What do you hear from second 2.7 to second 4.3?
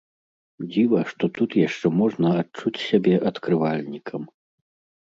сябе адкрывальнікам.